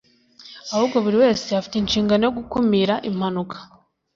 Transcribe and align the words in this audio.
ahubwo 0.73 0.97
buri 1.05 1.17
wese 1.23 1.47
afite 1.59 1.75
inshingano 1.77 2.21
yo 2.25 2.33
gukumira 2.37 2.93
impanuka 3.09 3.57